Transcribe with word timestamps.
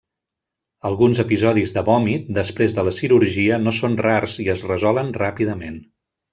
Alguns 0.89 1.19
episodis 1.23 1.73
de 1.75 1.83
vòmit 1.89 2.33
després 2.39 2.77
de 2.79 2.87
la 2.89 2.95
cirurgia 3.01 3.61
no 3.67 3.77
són 3.83 4.01
rars 4.09 4.37
i 4.47 4.51
es 4.57 4.65
resolen 4.75 5.17
ràpidament. 5.23 5.83